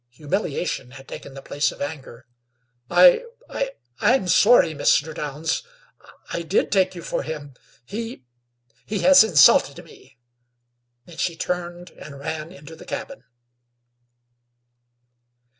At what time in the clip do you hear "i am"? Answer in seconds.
3.47-4.27